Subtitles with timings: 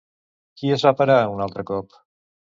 [0.61, 2.01] Qui es va parar un altre cop?